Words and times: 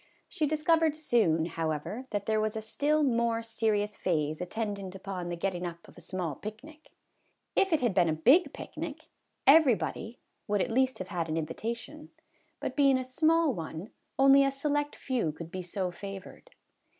She 0.27 0.47
discovered 0.47 0.95
soon, 0.95 1.45
however, 1.45 2.07
that 2.09 2.25
there 2.25 2.41
was 2.41 2.55
a 2.55 2.61
still 2.63 3.03
more 3.03 3.43
serious 3.43 3.95
phase 3.95 4.41
attendant 4.41 4.95
upon 4.95 5.29
the 5.29 5.35
getting 5.35 5.63
up 5.63 5.87
of 5.87 5.95
a 5.95 6.01
small 6.01 6.33
picnic. 6.33 6.89
If 7.55 7.71
it 7.71 7.81
had 7.81 7.93
been 7.93 8.09
a 8.09 8.13
big 8.13 8.51
picnic, 8.51 9.09
everybody 9.45 10.17
would 10.47 10.59
at 10.59 10.71
least 10.71 10.97
have 10.97 11.09
had 11.09 11.29
an 11.29 11.35
invi 11.35 11.53
tation; 11.55 12.07
but 12.59 12.75
being 12.75 12.97
a 12.97 13.03
small 13.03 13.53
one, 13.53 13.91
only 14.17 14.43
a 14.43 14.49
select 14.49 14.95
few 14.95 15.31
could 15.31 15.51
be 15.51 15.61
so 15.61 15.91
favored. 15.91 16.49